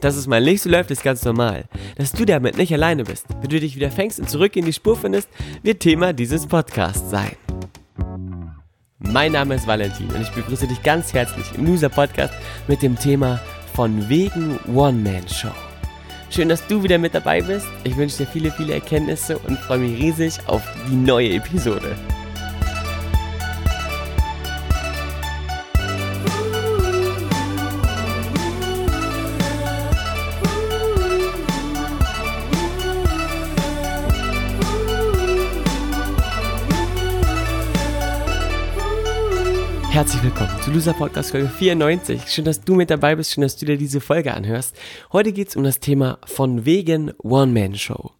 [0.00, 1.64] Dass es mal nicht so läuft, ist ganz normal.
[1.96, 4.72] Dass du damit nicht alleine bist, wenn du dich wieder fängst und zurück in die
[4.72, 5.28] Spur findest,
[5.62, 7.36] wird Thema dieses Podcasts sein.
[8.98, 12.34] Mein Name ist Valentin und ich begrüße dich ganz herzlich im Loser Podcast
[12.68, 13.40] mit dem Thema
[13.74, 15.48] von wegen One-Man-Show.
[16.30, 17.66] Schön, dass du wieder mit dabei bist.
[17.82, 21.96] Ich wünsche dir viele, viele Erkenntnisse und freue mich riesig auf die neue Episode.
[39.90, 42.22] Herzlich willkommen zu Loser Podcast Folge 94.
[42.28, 44.76] Schön, dass du mit dabei bist, schön, dass du dir diese Folge anhörst.
[45.12, 48.12] Heute geht es um das Thema von wegen One-Man-Show.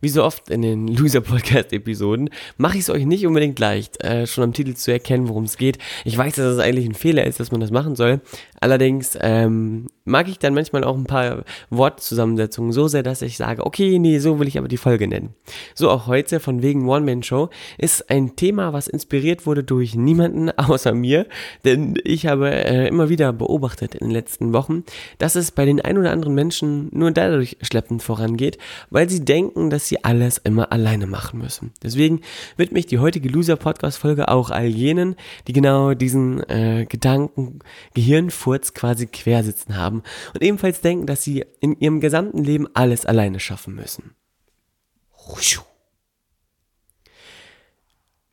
[0.00, 4.02] Wie so oft in den Loser Podcast Episoden mache ich es euch nicht unbedingt leicht,
[4.02, 5.78] äh, schon am Titel zu erkennen, worum es geht.
[6.04, 8.20] Ich weiß, dass es eigentlich ein Fehler ist, dass man das machen soll.
[8.60, 13.66] Allerdings ähm, mag ich dann manchmal auch ein paar Wortzusammensetzungen so sehr, dass ich sage,
[13.66, 15.34] okay, nee, so will ich aber die Folge nennen.
[15.74, 20.94] So auch heute von wegen One-Man-Show ist ein Thema, was inspiriert wurde durch niemanden außer
[20.94, 21.26] mir,
[21.64, 24.84] denn ich habe äh, immer wieder beobachtet in den letzten Wochen,
[25.18, 28.58] dass es bei den ein oder anderen Menschen nur dadurch schleppend vorangeht,
[28.90, 31.72] weil sie denken, dass sie alles immer alleine machen müssen.
[31.82, 32.22] Deswegen
[32.56, 35.14] wird mich die heutige Loser-Podcast-Folge auch all jenen,
[35.46, 37.60] die genau diesen äh, Gedanken,
[37.94, 40.02] Gehirnfurz quasi quersitzen haben, haben
[40.34, 44.14] und ebenfalls denken, dass sie in ihrem gesamten Leben alles alleine schaffen müssen.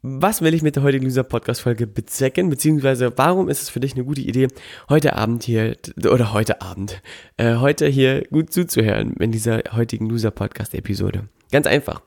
[0.04, 2.50] Was will ich mit der heutigen Loser Podcast Folge bezwecken?
[2.50, 4.48] Beziehungsweise warum ist es für dich eine gute Idee,
[4.90, 7.04] heute Abend hier, oder heute Abend,
[7.38, 11.30] äh, heute hier gut zuzuhören in dieser heutigen Loser Podcast Episode?
[11.52, 12.02] Ganz einfach.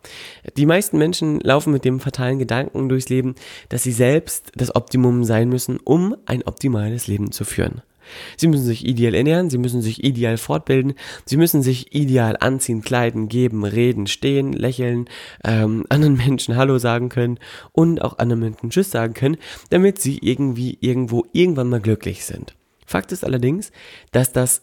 [0.57, 3.35] Die meisten Menschen laufen mit dem fatalen Gedanken durchs Leben,
[3.69, 7.83] dass sie selbst das Optimum sein müssen, um ein optimales Leben zu führen.
[8.37, 10.95] Sie müssen sich ideal ernähren, sie müssen sich ideal fortbilden,
[11.25, 15.09] sie müssen sich ideal anziehen, kleiden, geben, reden, stehen, lächeln,
[15.45, 17.39] ähm, anderen Menschen Hallo sagen können
[17.73, 19.37] und auch anderen Menschen Tschüss sagen können,
[19.71, 22.55] damit sie irgendwie irgendwo irgendwann mal glücklich sind.
[22.87, 23.73] Fakt ist allerdings,
[24.13, 24.63] dass das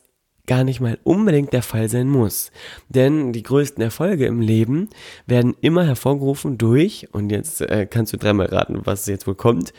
[0.52, 2.52] gar nicht mal unbedingt der Fall sein muss.
[2.90, 4.90] Denn die größten Erfolge im Leben
[5.26, 9.72] werden immer hervorgerufen durch, und jetzt äh, kannst du dreimal raten, was jetzt wohl kommt,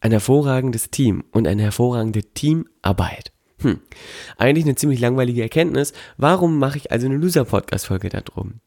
[0.00, 3.30] ein hervorragendes Team und eine hervorragende Teamarbeit.
[3.60, 3.80] Hm,
[4.38, 5.92] eigentlich eine ziemlich langweilige Erkenntnis.
[6.16, 8.60] Warum mache ich also eine Loser-Podcast-Folge darum?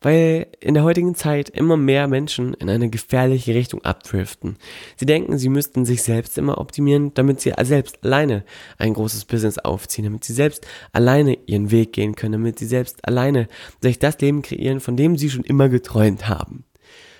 [0.00, 4.56] Weil in der heutigen Zeit immer mehr Menschen in eine gefährliche Richtung abdriften.
[4.96, 8.44] Sie denken, sie müssten sich selbst immer optimieren, damit sie selbst alleine
[8.78, 13.06] ein großes Business aufziehen, damit sie selbst alleine ihren Weg gehen können, damit sie selbst
[13.06, 13.48] alleine
[13.80, 16.64] sich das Leben kreieren, von dem sie schon immer geträumt haben.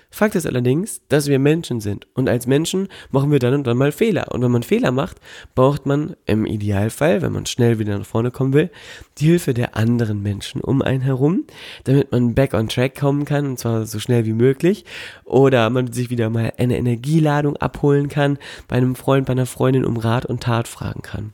[0.09, 3.77] Fakt ist allerdings, dass wir Menschen sind und als Menschen machen wir dann und dann
[3.77, 4.31] mal Fehler.
[4.31, 5.17] Und wenn man Fehler macht,
[5.53, 8.69] braucht man im Idealfall, wenn man schnell wieder nach vorne kommen will,
[9.17, 11.43] die Hilfe der anderen Menschen um einen herum,
[11.83, 14.85] damit man back on track kommen kann und zwar so schnell wie möglich.
[15.25, 19.85] Oder man sich wieder mal eine Energieladung abholen kann, bei einem Freund, bei einer Freundin
[19.85, 21.33] um Rat und Tat fragen kann.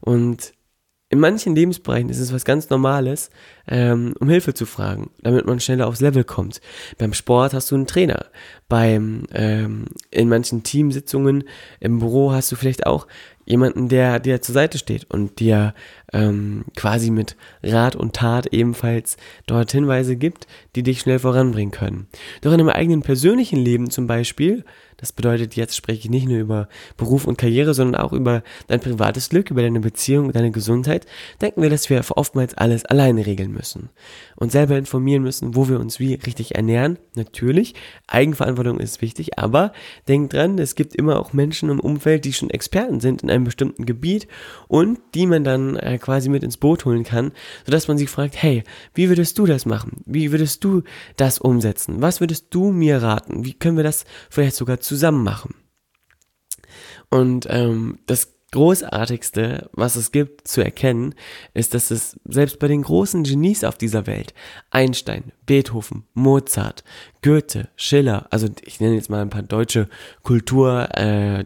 [0.00, 0.52] Und
[1.08, 3.30] in manchen Lebensbereichen ist es was ganz Normales,
[3.68, 6.60] ähm, um Hilfe zu fragen, damit man schneller aufs Level kommt.
[6.98, 8.26] Beim Sport hast du einen Trainer.
[8.68, 11.44] Beim ähm, in manchen Teamsitzungen
[11.78, 13.06] im Büro hast du vielleicht auch
[13.44, 15.74] jemanden, der dir zur Seite steht und dir
[16.16, 19.16] ähm, quasi mit Rat und Tat ebenfalls
[19.46, 22.06] dort Hinweise gibt, die dich schnell voranbringen können.
[22.40, 24.64] Doch in einem eigenen persönlichen Leben zum Beispiel
[24.98, 28.80] das bedeutet, jetzt spreche ich nicht nur über Beruf und Karriere, sondern auch über dein
[28.80, 31.06] privates Glück, über deine Beziehung, deine Gesundheit.
[31.40, 33.90] Denken wir, dass wir oftmals alles alleine regeln müssen
[34.36, 36.98] und selber informieren müssen, wo wir uns wie richtig ernähren.
[37.14, 37.74] Natürlich,
[38.06, 39.72] Eigenverantwortung ist wichtig, aber
[40.08, 43.44] denk dran, es gibt immer auch Menschen im Umfeld, die schon Experten sind in einem
[43.44, 44.26] bestimmten Gebiet
[44.66, 47.32] und die man dann äh, quasi mit ins Boot holen kann,
[47.64, 48.64] sodass man sich fragt, hey,
[48.94, 50.02] wie würdest du das machen?
[50.06, 50.82] Wie würdest du
[51.16, 52.00] das umsetzen?
[52.00, 53.44] Was würdest du mir raten?
[53.44, 55.54] Wie können wir das vielleicht sogar zusammen machen.
[57.10, 61.14] Und ähm, das Großartigste, was es gibt zu erkennen,
[61.52, 64.34] ist, dass es selbst bei den großen Genies auf dieser Welt,
[64.70, 66.84] Einstein, Beethoven, Mozart,
[67.22, 69.88] Goethe, Schiller, also ich nenne jetzt mal ein paar deutsche
[70.22, 71.44] Kultur, äh,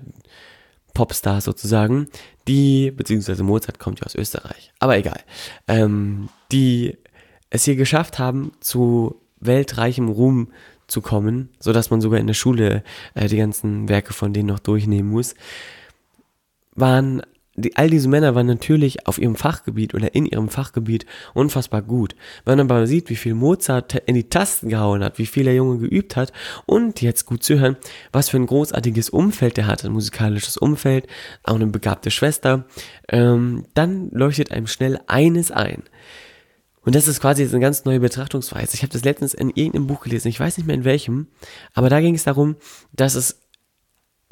[0.94, 2.08] Popstars sozusagen,
[2.48, 5.20] die, beziehungsweise Mozart kommt ja aus Österreich, aber egal,
[5.69, 6.96] ähm, die
[7.50, 10.48] es hier geschafft haben, zu weltreichem Ruhm
[10.87, 12.82] zu kommen, so dass man sogar in der Schule
[13.14, 15.34] äh, die ganzen Werke von denen noch durchnehmen muss,
[16.75, 17.22] waren
[17.60, 22.14] die, all diese Männer waren natürlich auf ihrem Fachgebiet oder in ihrem Fachgebiet unfassbar gut.
[22.44, 25.54] Wenn man aber sieht, wie viel Mozart in die Tasten gehauen hat, wie viel der
[25.54, 26.32] Junge geübt hat
[26.66, 27.76] und jetzt gut zu hören,
[28.12, 31.06] was für ein großartiges Umfeld der hatte, ein musikalisches Umfeld,
[31.44, 32.66] auch eine begabte Schwester,
[33.08, 35.82] ähm, dann leuchtet einem schnell eines ein.
[36.82, 38.74] Und das ist quasi jetzt eine ganz neue Betrachtungsweise.
[38.74, 41.28] Ich habe das letztens in irgendeinem Buch gelesen, ich weiß nicht mehr in welchem,
[41.74, 42.56] aber da ging es darum,
[42.92, 43.42] dass es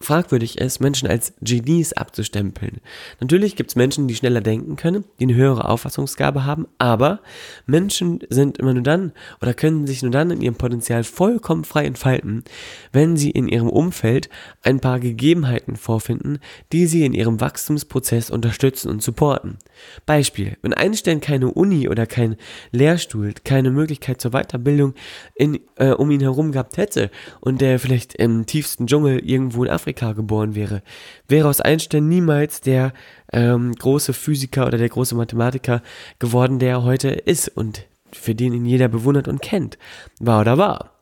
[0.01, 2.81] fragwürdig ist, Menschen als Genies abzustempeln.
[3.21, 7.21] Natürlich gibt es Menschen, die schneller denken können, die eine höhere Auffassungsgabe haben, aber
[7.67, 9.13] Menschen sind immer nur dann
[9.43, 12.45] oder können sich nur dann in ihrem Potenzial vollkommen frei entfalten,
[12.93, 14.29] wenn sie in ihrem Umfeld
[14.63, 16.39] ein paar Gegebenheiten vorfinden,
[16.73, 19.59] die sie in ihrem Wachstumsprozess unterstützen und supporten.
[20.07, 22.37] Beispiel, wenn Einstein keine Uni oder kein
[22.71, 24.95] Lehrstuhl, keine Möglichkeit zur Weiterbildung
[25.35, 27.11] in, äh, um ihn herum gehabt hätte
[27.41, 30.83] und der vielleicht im tiefsten Dschungel irgendwo in Afrika Afrika geboren wäre,
[31.29, 32.93] wäre aus Einstein niemals der
[33.33, 35.83] ähm, große Physiker oder der große Mathematiker
[36.19, 39.79] geworden, der er heute ist und für den ihn jeder bewundert und kennt.
[40.21, 40.98] War oder war.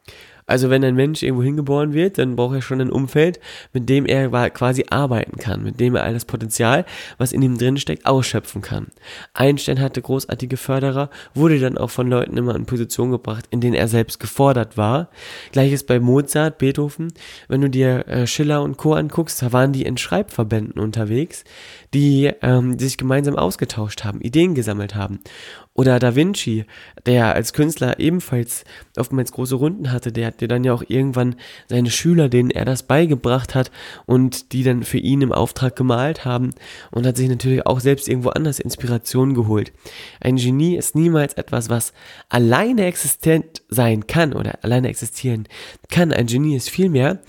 [0.46, 3.40] Also wenn ein Mensch irgendwo hingeboren wird, dann braucht er schon ein Umfeld,
[3.72, 6.84] mit dem er quasi arbeiten kann, mit dem er all das Potenzial,
[7.18, 8.88] was in ihm drin steckt, ausschöpfen kann.
[9.34, 13.74] Einstein hatte großartige Förderer, wurde dann auch von Leuten immer in Positionen gebracht, in denen
[13.74, 15.08] er selbst gefordert war.
[15.50, 17.12] Gleiches bei Mozart, Beethoven.
[17.48, 18.94] Wenn du dir äh, Schiller und Co.
[18.94, 21.44] anguckst, da waren die in Schreibverbänden unterwegs,
[21.92, 25.20] die, ähm, die sich gemeinsam ausgetauscht haben, Ideen gesammelt haben.
[25.76, 26.64] Oder Da Vinci,
[27.04, 28.64] der als Künstler ebenfalls
[28.96, 31.36] oftmals große Runden hatte, der hat dir dann ja auch irgendwann
[31.68, 33.70] seine Schüler, denen er das beigebracht hat
[34.06, 36.54] und die dann für ihn im Auftrag gemalt haben
[36.90, 39.72] und hat sich natürlich auch selbst irgendwo anders Inspiration geholt.
[40.18, 41.92] Ein Genie ist niemals etwas, was
[42.30, 45.46] alleine existent sein kann oder alleine existieren
[45.90, 46.10] kann.
[46.10, 47.20] Ein Genie ist vielmehr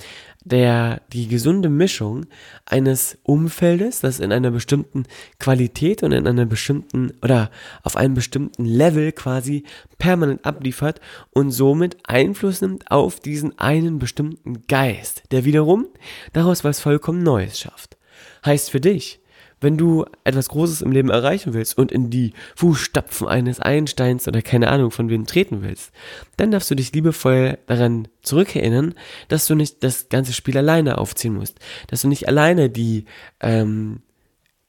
[0.47, 2.25] der die gesunde Mischung
[2.65, 5.03] eines Umfeldes, das in einer bestimmten
[5.39, 7.51] Qualität und in einer bestimmten oder
[7.83, 9.63] auf einem bestimmten Level quasi
[9.97, 11.01] permanent abliefert
[11.31, 15.88] und somit Einfluss nimmt auf diesen einen bestimmten Geist, der wiederum
[16.33, 17.97] daraus was vollkommen Neues schafft.
[18.45, 19.19] Heißt für dich,
[19.59, 24.42] wenn du etwas Großes im Leben erreichen willst und in die Fußstapfen eines Einsteins oder
[24.42, 25.92] keine Ahnung von wem treten willst,
[26.38, 28.94] dann darfst du dich liebevoll daran zurückerinnern,
[29.27, 33.06] dass du nicht das ganze Spiel alleine aufziehen musst, dass du nicht alleine die,
[33.39, 34.01] ähm,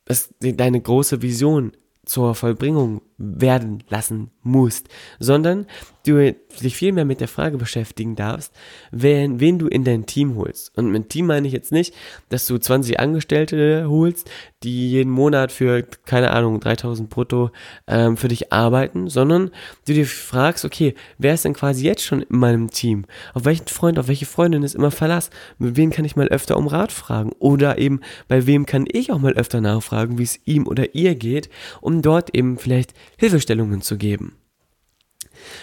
[0.05, 1.73] das, die deine große Vision
[2.05, 4.89] zur Vollbringung werden lassen musst,
[5.19, 5.67] sondern
[6.09, 8.55] du dich vielmehr mit der Frage beschäftigen darfst,
[8.91, 10.77] wen, wen du in dein Team holst.
[10.77, 11.95] Und mit Team meine ich jetzt nicht,
[12.29, 14.31] dass du 20 Angestellte holst,
[14.63, 17.51] die jeden Monat für, keine Ahnung, 3000 brutto
[17.87, 19.51] ähm, für dich arbeiten, sondern
[19.87, 23.05] du dir fragst, okay, wer ist denn quasi jetzt schon in meinem Team?
[23.35, 25.31] Auf welchen Freund, auf welche Freundin ist immer Verlass?
[25.59, 27.33] Mit wem kann ich mal öfter um Rat fragen?
[27.39, 31.15] Oder eben, bei wem kann ich auch mal öfter nachfragen, wie es ihm oder ihr
[31.15, 31.51] geht,
[31.81, 34.37] um dort eben vielleicht Hilfestellungen zu geben.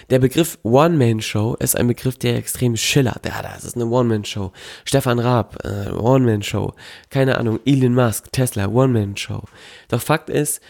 [0.09, 3.25] Der Begriff One-Man-Show ist ein Begriff, der extrem schillert.
[3.25, 4.51] Ja, das ist eine One-Man-Show.
[4.83, 6.73] Stefan Raab, äh, One-Man-Show.
[7.09, 9.43] Keine Ahnung, Elon Musk, Tesla, One-Man-Show.
[9.89, 10.61] Doch Fakt ist,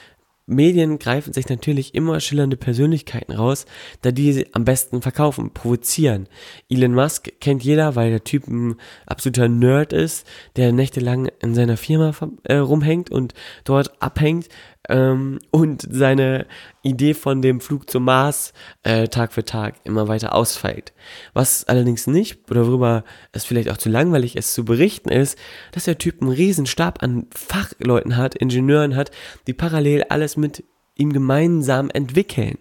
[0.47, 3.65] Medien greifen sich natürlich immer schillernde Persönlichkeiten raus,
[4.01, 6.27] da die sie am besten verkaufen, provozieren.
[6.69, 8.75] Elon Musk kennt jeder, weil der Typ ein
[9.07, 13.33] absoluter Nerd ist, der nächtelang in seiner Firma äh, rumhängt und
[13.63, 14.47] dort abhängt
[14.89, 16.45] ähm, und seine
[16.81, 20.93] Idee von dem Flug zum Mars äh, Tag für Tag immer weiter ausfällt.
[21.33, 25.37] Was allerdings nicht, oder worüber es vielleicht auch zu langweilig ist zu berichten, ist,
[25.71, 29.11] dass der Typ einen riesen Stab an Fachleuten hat, Ingenieuren hat,
[29.47, 30.63] die parallel alles mit
[30.95, 32.57] ihm gemeinsam entwickeln.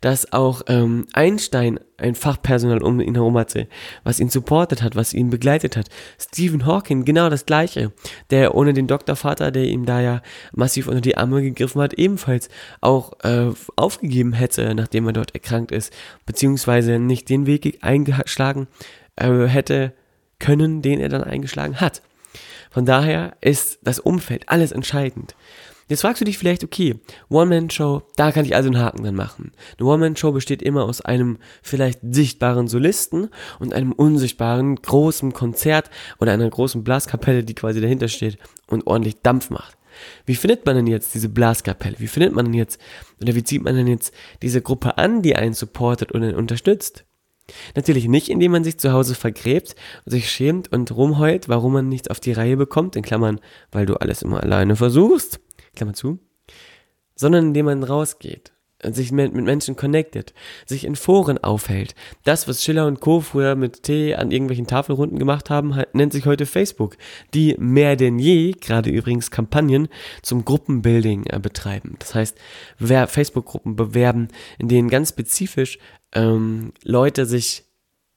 [0.00, 3.68] Dass auch ähm, Einstein ein Fachpersonal um ihn herum hatte,
[4.04, 5.88] was ihn supportet hat, was ihn begleitet hat.
[6.18, 7.92] Stephen Hawking genau das gleiche,
[8.30, 10.22] der ohne den Doktorvater, der ihm da ja
[10.52, 12.48] massiv unter die Arme gegriffen hat, ebenfalls
[12.80, 15.92] auch äh, aufgegeben hätte, nachdem er dort erkrankt ist,
[16.26, 18.68] beziehungsweise nicht den Weg eingeschlagen
[19.16, 19.92] äh, hätte
[20.38, 22.02] können, den er dann eingeschlagen hat.
[22.70, 25.36] Von daher ist das Umfeld alles entscheidend.
[25.92, 29.52] Jetzt fragst du dich vielleicht, okay, One-Man-Show, da kann ich also einen Haken dran machen.
[29.78, 36.32] Eine One-Man-Show besteht immer aus einem vielleicht sichtbaren Solisten und einem unsichtbaren großen Konzert oder
[36.32, 39.76] einer großen Blaskapelle, die quasi dahinter steht und ordentlich Dampf macht.
[40.24, 41.96] Wie findet man denn jetzt diese Blaskapelle?
[41.98, 42.80] Wie findet man denn jetzt,
[43.20, 47.04] oder wie zieht man denn jetzt diese Gruppe an, die einen supportet und einen unterstützt?
[47.76, 52.08] Natürlich nicht, indem man sich zu Hause vergräbt, sich schämt und rumheult, warum man nichts
[52.08, 55.38] auf die Reihe bekommt, in Klammern, weil du alles immer alleine versuchst.
[55.74, 56.18] Klammer zu,
[57.14, 58.52] sondern indem man rausgeht,
[58.90, 60.34] sich mit, Menschen connectet,
[60.66, 61.94] sich in Foren aufhält.
[62.24, 63.20] Das, was Schiller und Co.
[63.20, 66.96] früher mit Tee an irgendwelchen Tafelrunden gemacht haben, nennt sich heute Facebook,
[67.32, 69.88] die mehr denn je, gerade übrigens Kampagnen
[70.22, 71.96] zum Gruppenbuilding äh, betreiben.
[71.98, 72.36] Das heißt,
[72.78, 75.78] Facebook-Gruppen bewerben, in denen ganz spezifisch
[76.14, 77.64] ähm, Leute sich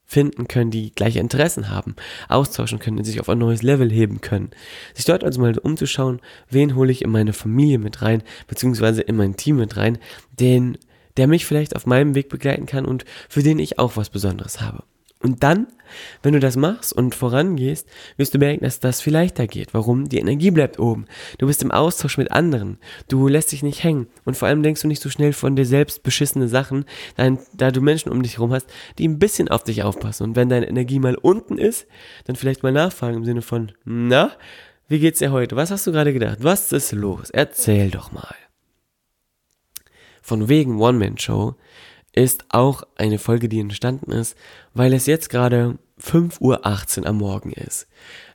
[0.06, 1.96] finden können, die gleiche Interessen haben,
[2.28, 4.50] austauschen können, sich auf ein neues Level heben können.
[4.94, 9.16] Sich dort also mal umzuschauen, wen hole ich in meine Familie mit rein, beziehungsweise in
[9.16, 9.98] mein Team mit rein,
[10.38, 10.78] den,
[11.16, 14.60] der mich vielleicht auf meinem Weg begleiten kann und für den ich auch was Besonderes
[14.60, 14.84] habe.
[15.22, 15.68] Und dann,
[16.22, 19.72] wenn du das machst und vorangehst, wirst du merken, dass das viel leichter geht.
[19.72, 20.08] Warum?
[20.08, 21.06] Die Energie bleibt oben.
[21.38, 22.78] Du bist im Austausch mit anderen.
[23.08, 24.08] Du lässt dich nicht hängen.
[24.26, 26.84] Und vor allem denkst du nicht so schnell von dir selbst beschissene Sachen,
[27.16, 28.66] da du Menschen um dich herum hast,
[28.98, 30.24] die ein bisschen auf dich aufpassen.
[30.24, 31.86] Und wenn deine Energie mal unten ist,
[32.26, 34.32] dann vielleicht mal nachfragen im Sinne von, na,
[34.88, 35.56] wie geht's dir heute?
[35.56, 36.38] Was hast du gerade gedacht?
[36.42, 37.30] Was ist los?
[37.30, 38.34] Erzähl doch mal.
[40.20, 41.54] Von wegen One-Man-Show
[42.16, 44.36] ist auch eine Folge, die entstanden ist,
[44.74, 47.86] weil es jetzt gerade 5.18 Uhr am Morgen ist.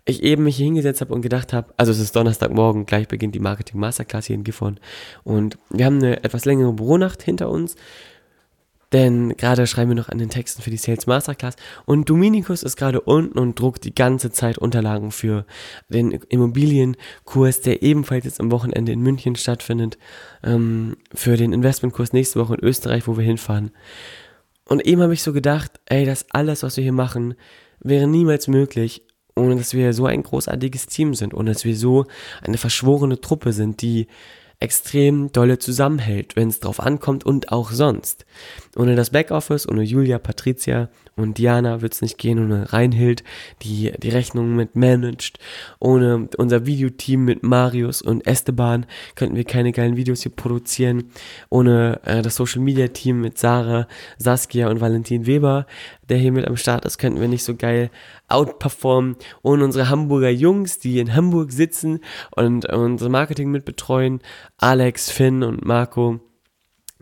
[0.06, 3.36] Ich eben mich hier hingesetzt habe und gedacht habe, also es ist Donnerstagmorgen, gleich beginnt
[3.36, 4.80] die Marketing Masterclass hier in Gifhorn
[5.24, 7.76] und wir haben eine etwas längere Büronacht hinter uns
[8.92, 11.56] denn gerade schreiben wir noch an den Texten für die Sales Masterclass
[11.86, 15.46] und Dominikus ist gerade unten und druckt die ganze Zeit Unterlagen für
[15.90, 19.98] den Immobilienkurs, der ebenfalls jetzt am Wochenende in München stattfindet,
[20.44, 23.72] ähm, für den Investmentkurs nächste Woche in Österreich, wo wir hinfahren.
[24.66, 27.36] Und eben habe ich so gedacht, ey, das alles, was wir hier machen,
[27.80, 29.04] wäre niemals möglich,
[29.36, 32.06] ohne dass wir so ein großartiges Team sind, ohne dass wir so
[32.42, 34.08] eine verschworene Truppe sind, die
[34.62, 38.26] extrem dolle zusammenhält, wenn es drauf ankommt und auch sonst.
[38.76, 43.24] Ohne das Backoffice, ohne Julia, Patricia und Diana wird es nicht gehen, ohne Reinhild,
[43.64, 45.40] die die Rechnungen mit managt,
[45.80, 51.12] ohne unser Videoteam mit Marius und Esteban könnten wir keine geilen Videos hier produzieren,
[51.50, 53.88] ohne äh, das Social Media Team mit Sarah,
[54.18, 55.66] Saskia und Valentin Weber,
[56.12, 57.90] der mit am Start ist, könnten wir nicht so geil
[58.28, 62.02] outperformen, ohne unsere Hamburger Jungs, die in Hamburg sitzen
[62.36, 64.20] und unser Marketing mit betreuen,
[64.58, 66.20] Alex, Finn und Marco,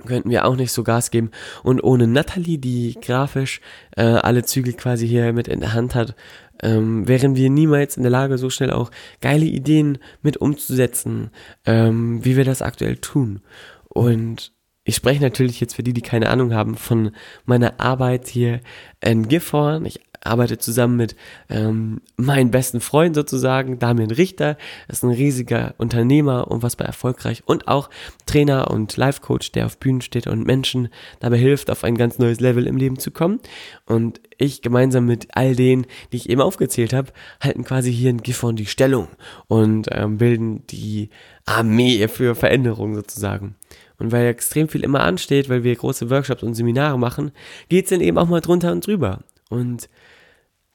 [0.05, 1.31] könnten wir auch nicht so Gas geben.
[1.63, 3.59] Und ohne Natalie, die grafisch
[3.97, 6.15] äh, alle Zügel quasi hier mit in der Hand hat,
[6.61, 11.31] ähm, wären wir niemals in der Lage, so schnell auch geile Ideen mit umzusetzen,
[11.65, 13.41] ähm, wie wir das aktuell tun.
[13.87, 14.53] Und
[14.89, 17.11] ich spreche natürlich jetzt für die, die keine Ahnung haben, von
[17.45, 18.59] meiner Arbeit hier
[19.01, 19.85] in Gifhorn.
[19.85, 21.15] Ich arbeite zusammen mit
[21.49, 24.57] ähm, meinem besten Freund sozusagen, Damian Richter,
[24.87, 27.89] ist ein riesiger Unternehmer, unfassbar erfolgreich und auch
[28.25, 32.39] Trainer und Life-Coach, der auf Bühnen steht und Menschen dabei hilft, auf ein ganz neues
[32.39, 33.39] Level im Leben zu kommen.
[33.85, 37.11] Und ich gemeinsam mit all denen, die ich eben aufgezählt habe,
[37.41, 39.07] halten quasi hier in Gifhorn die Stellung
[39.47, 41.09] und ähm, bilden die
[41.45, 43.55] Armee für Veränderung sozusagen.
[43.97, 47.31] Und weil extrem viel immer ansteht, weil wir große Workshops und Seminare machen,
[47.67, 49.19] geht's dann eben auch mal drunter und drüber.
[49.49, 49.89] Und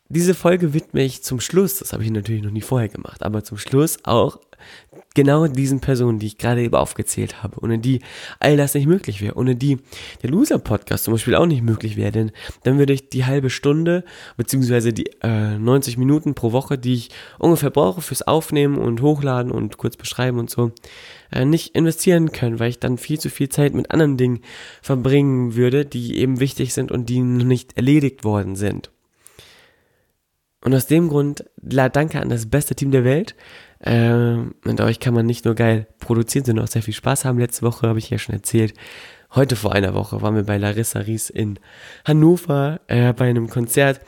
[0.09, 3.43] diese Folge widme ich zum Schluss, das habe ich natürlich noch nie vorher gemacht, aber
[3.43, 4.38] zum Schluss auch
[5.14, 8.00] genau diesen Personen, die ich gerade eben aufgezählt habe, ohne die
[8.38, 9.78] all das nicht möglich wäre, ohne die
[10.23, 12.33] der Loser-Podcast zum Beispiel auch nicht möglich wäre, denn
[12.64, 14.04] dann würde ich die halbe Stunde,
[14.37, 19.50] beziehungsweise die äh, 90 Minuten pro Woche, die ich ungefähr brauche fürs Aufnehmen und Hochladen
[19.50, 20.73] und kurz beschreiben und so,
[21.35, 24.41] äh, nicht investieren können, weil ich dann viel zu viel Zeit mit anderen Dingen
[24.81, 28.91] verbringen würde, die eben wichtig sind und die noch nicht erledigt worden sind.
[30.62, 33.35] Und aus dem Grund, danke an das beste Team der Welt.
[33.83, 37.38] Ähm, und euch kann man nicht nur geil produzieren, sondern auch sehr viel Spaß haben.
[37.38, 38.73] Letzte Woche habe ich ja schon erzählt.
[39.35, 41.59] Heute vor einer Woche waren wir bei Larissa Ries in
[42.07, 44.00] Hannover äh, bei einem Konzert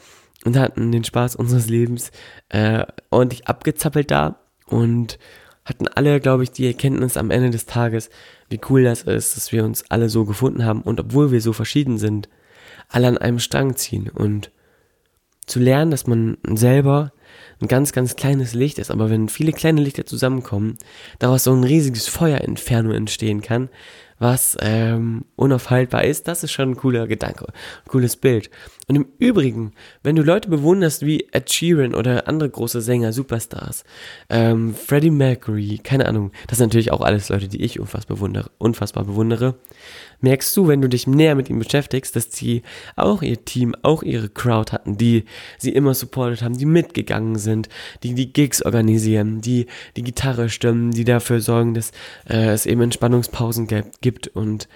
[0.44, 2.12] und hatten den Spaß unseres Lebens
[2.48, 5.18] äh, ordentlich abgezappelt da und
[5.66, 8.08] hatten alle, glaube ich, die Erkenntnis am Ende des Tages,
[8.48, 11.52] wie cool das ist, dass wir uns alle so gefunden haben und obwohl wir so
[11.52, 12.28] verschieden sind,
[12.88, 14.08] alle an einem Strang ziehen.
[14.08, 14.52] Und
[15.46, 17.12] zu lernen, dass man selber
[17.60, 20.78] ein ganz, ganz kleines Licht ist, aber wenn viele kleine Lichter zusammenkommen,
[21.18, 23.68] daraus so ein riesiges Feuerinferno entstehen kann,
[24.18, 28.50] was ähm, unaufhaltbar ist, das ist schon ein cooler Gedanke, ein cooles Bild.
[28.88, 33.84] Und im Übrigen, wenn du Leute bewunderst wie Ed Sheeran oder andere große Sänger, Superstars,
[34.30, 38.50] ähm, Freddie Mercury, keine Ahnung, das sind natürlich auch alles Leute, die ich unfassbar bewundere,
[38.58, 39.56] unfassbar bewundere,
[40.20, 42.62] merkst du, wenn du dich näher mit ihm beschäftigst, dass sie
[42.96, 45.24] auch ihr Team, auch ihre Crowd hatten, die
[45.58, 47.68] sie immer supportet haben, die mitgegangen sind,
[48.02, 51.92] die die Gigs organisieren, die die Gitarre stimmen, die dafür sorgen, dass
[52.28, 53.68] äh, es eben Entspannungspausen
[54.00, 54.68] gibt und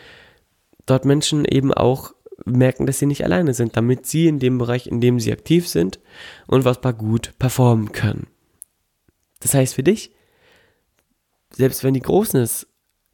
[0.87, 4.87] dort Menschen eben auch merken, dass sie nicht alleine sind, damit sie in dem Bereich,
[4.87, 6.01] in dem sie aktiv sind,
[6.47, 8.27] unfassbar gut performen können.
[9.41, 10.11] Das heißt für dich,
[11.53, 12.67] selbst wenn die Großen es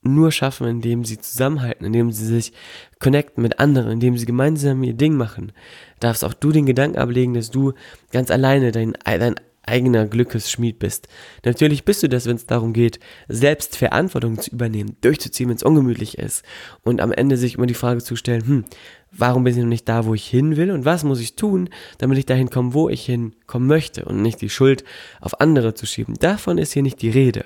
[0.07, 2.53] nur schaffen, indem sie zusammenhalten, indem sie sich
[3.01, 5.53] connecten mit anderen, indem sie gemeinsam ihr Ding machen.
[6.01, 7.73] Darfst auch du den Gedanken ablegen, dass du
[8.11, 9.37] ganz alleine dein, dein
[9.67, 11.09] eigener Glückesschmied bist.
[11.45, 15.63] Natürlich bist du das, wenn es darum geht, selbst Verantwortung zu übernehmen, durchzuziehen, wenn es
[15.63, 16.45] ungemütlich ist
[16.83, 18.65] und am Ende sich immer die Frage zu stellen, hm,
[19.11, 21.69] warum bin ich noch nicht da, wo ich hin will und was muss ich tun,
[21.99, 24.85] damit ich dahin komme, wo ich hinkommen möchte und nicht die Schuld
[25.21, 26.15] auf andere zu schieben.
[26.15, 27.45] Davon ist hier nicht die Rede,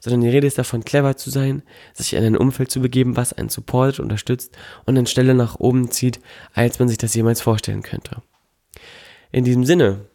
[0.00, 1.62] sondern die Rede ist davon, clever zu sein,
[1.92, 5.90] sich in ein Umfeld zu begeben, was einen supportet, unterstützt und eine Stelle nach oben
[5.90, 6.20] zieht,
[6.54, 8.22] als man sich das jemals vorstellen könnte.
[9.30, 10.06] In diesem Sinne,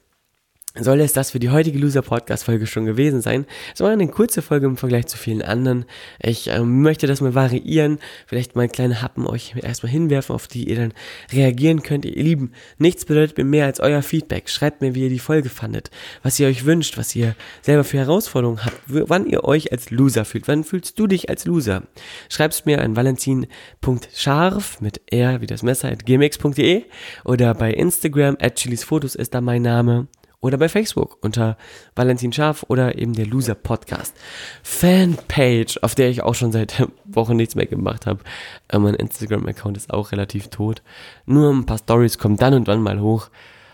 [0.79, 3.45] soll es das für die heutige Loser-Podcast-Folge schon gewesen sein.
[3.75, 5.85] Es war eine kurze Folge im Vergleich zu vielen anderen.
[6.19, 10.67] Ich äh, möchte das mal variieren, vielleicht mal kleine Happen euch erstmal hinwerfen, auf die
[10.67, 10.93] ihr dann
[11.31, 12.05] reagieren könnt.
[12.05, 14.49] Ihr Lieben, nichts bedeutet mir mehr als euer Feedback.
[14.49, 15.91] Schreibt mir, wie ihr die Folge fandet,
[16.23, 20.25] was ihr euch wünscht, was ihr selber für Herausforderungen habt, wann ihr euch als Loser
[20.25, 20.47] fühlt.
[20.47, 21.83] Wann fühlst du dich als Loser?
[22.29, 26.85] Schreib's mir an valentin.scharf mit r wie das Messer at gmx.de
[27.25, 30.07] oder bei Instagram at chilisfotos ist da mein Name
[30.43, 31.57] oder bei Facebook unter
[31.95, 34.13] Valentin Scharf oder eben der Loser Podcast
[34.61, 38.19] Fanpage, auf der ich auch schon seit Wochen nichts mehr gemacht habe.
[38.67, 40.83] Äh, mein Instagram-Account ist auch relativ tot.
[41.25, 43.29] Nur ein paar Stories kommen dann und wann mal hoch.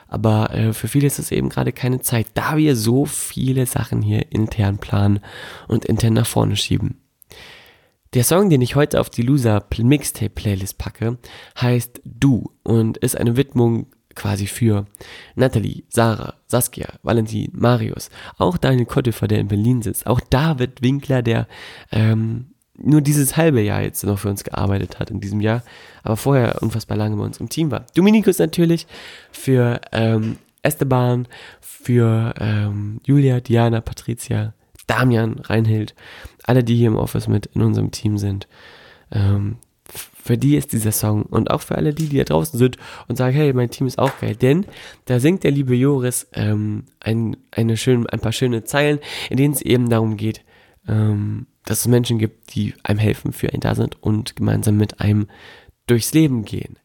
[0.07, 4.03] Aber äh, für viele ist es eben gerade keine Zeit, da wir so viele Sachen
[4.03, 5.21] hier intern planen
[5.67, 7.01] und intern nach vorne schieben.
[8.13, 11.17] Der Song, den ich heute auf die Loser Mixtape Playlist packe,
[11.59, 13.87] heißt Du und ist eine Widmung
[14.19, 14.85] quasi für
[15.35, 21.21] Natalie, Sarah, Saskia, Valentin, Marius, auch Daniel Kottefer, der in Berlin sitzt, auch David Winkler,
[21.21, 21.47] der
[21.91, 25.63] ähm, nur dieses halbe Jahr jetzt noch für uns gearbeitet hat in diesem Jahr,
[26.03, 27.85] aber vorher unfassbar lange bei uns im Team war.
[27.95, 28.87] Dominikus natürlich
[29.31, 31.27] für ähm, Esteban,
[31.61, 34.53] für ähm, Julia, Diana, Patricia,
[34.85, 35.95] Damian, Reinhild,
[36.43, 38.47] alle, die hier im Office mit in unserem Team sind.
[39.11, 39.57] Ähm,
[39.91, 42.77] für die ist dieser Song und auch für alle die, die da draußen sind
[43.07, 44.35] und sagen, hey, mein Team ist auch geil.
[44.35, 44.65] Denn
[45.05, 49.53] da singt der liebe Joris ähm, ein, eine schön, ein paar schöne Zeilen, in denen
[49.53, 50.43] es eben darum geht,
[50.87, 55.01] ähm, dass es Menschen gibt, die einem helfen, für einen da sind und gemeinsam mit
[55.01, 55.27] einem
[55.87, 56.77] durchs Leben gehen.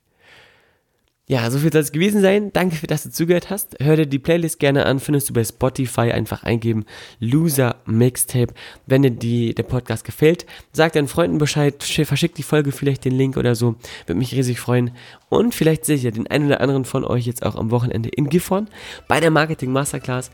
[1.26, 2.52] Ja, so viel soll es gewesen sein.
[2.52, 3.76] Danke, dass du zugehört hast.
[3.80, 5.00] Hör dir die Playlist gerne an.
[5.00, 6.12] Findest du bei Spotify.
[6.12, 6.84] Einfach eingeben
[7.18, 8.52] Loser Mixtape.
[8.84, 11.82] Wenn dir die, der Podcast gefällt, sag deinen Freunden Bescheid.
[11.82, 13.76] Verschick die Folge vielleicht den Link oder so.
[14.04, 14.90] Würde mich riesig freuen.
[15.30, 18.10] Und vielleicht sehe ich ja den einen oder anderen von euch jetzt auch am Wochenende
[18.10, 18.68] in Gifhorn
[19.08, 20.30] bei der Marketing Masterclass.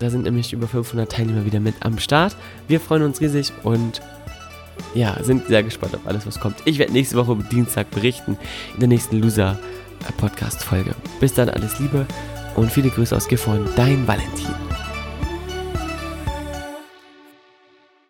[0.00, 2.36] Da sind nämlich über 500 Teilnehmer wieder mit am Start.
[2.66, 4.02] Wir freuen uns riesig und
[4.94, 6.56] ja, sind sehr gespannt auf alles, was kommt.
[6.64, 8.36] Ich werde nächste Woche Dienstag berichten
[8.74, 9.56] in der nächsten Loser
[10.10, 10.94] Podcast-Folge.
[11.20, 12.06] Bis dann, alles Liebe
[12.56, 14.71] und viele Grüße aus Gifhorn, dein Valentin.